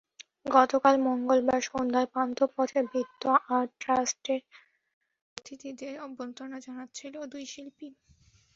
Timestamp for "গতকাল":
0.47-0.95